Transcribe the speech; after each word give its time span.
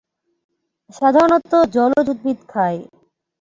সাধারণত 0.89 1.51
জলজ 1.75 2.05
উদ্ভিদ 2.13 2.39
খায়। 2.49 2.79